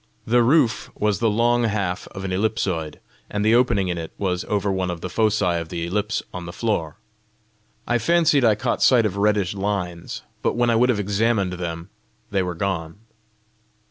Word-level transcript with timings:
The 0.25 0.41
roof 0.41 0.89
was 0.97 1.19
the 1.19 1.29
long 1.29 1.65
half 1.65 2.07
of 2.07 2.25
an 2.25 2.31
ellipsoid, 2.31 2.99
and 3.29 3.45
the 3.45 3.53
opening 3.53 3.87
in 3.87 3.99
it 3.99 4.11
was 4.17 4.43
over 4.45 4.71
one 4.71 4.89
of 4.89 5.01
the 5.01 5.11
foci 5.11 5.45
of 5.59 5.69
the 5.69 5.85
ellipse 5.85 6.23
of 6.33 6.45
the 6.45 6.51
floor. 6.51 6.97
I 7.87 7.99
fancied 7.99 8.43
I 8.43 8.55
caught 8.55 8.81
sight 8.81 9.05
of 9.05 9.15
reddish 9.17 9.53
lines, 9.53 10.23
but 10.41 10.55
when 10.55 10.71
I 10.71 10.75
would 10.75 10.89
have 10.89 10.99
examined 10.99 11.53
them, 11.53 11.89
they 12.31 12.41
were 12.41 12.55
gone. 12.55 12.97